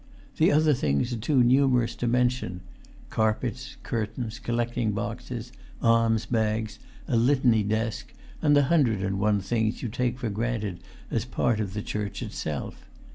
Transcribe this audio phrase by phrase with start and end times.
[0.37, 7.61] The other things are too numerous to mention—carpets, curtains, collecting boxes, alms bags, a Litany
[7.61, 8.11] desk,
[8.41, 10.79] and the hundred and one things you take for granted
[11.11, 12.87] as part of the church itself.